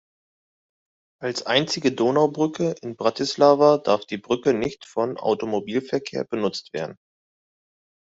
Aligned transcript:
Als 1.21 1.45
einzige 1.45 1.91
Donaubrücke 1.91 2.73
in 2.81 2.95
Bratislava 2.95 3.77
darf 3.77 4.03
die 4.07 4.17
Brücke 4.17 4.51
nicht 4.55 4.85
vom 4.85 5.15
Automobilverkehr 5.15 6.23
benutzt 6.25 6.73
werden. 6.73 6.95